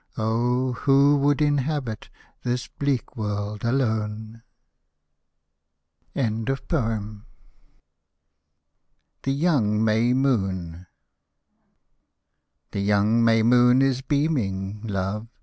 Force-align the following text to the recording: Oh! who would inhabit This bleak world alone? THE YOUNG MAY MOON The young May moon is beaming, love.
Oh! 0.17 0.71
who 0.73 1.15
would 1.17 1.43
inhabit 1.43 2.09
This 2.41 2.65
bleak 2.65 3.15
world 3.15 3.63
alone? 3.63 4.41
THE 6.15 6.71
YOUNG 9.27 9.85
MAY 9.85 10.13
MOON 10.13 10.87
The 12.71 12.79
young 12.81 13.23
May 13.23 13.43
moon 13.43 13.81
is 13.83 14.01
beaming, 14.01 14.81
love. 14.87 15.27